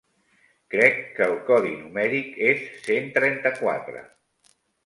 [0.75, 4.03] Crec que el codi numèric és cent trenta-quatre.